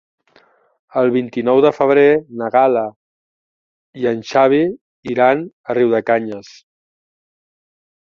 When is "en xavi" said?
4.15-4.65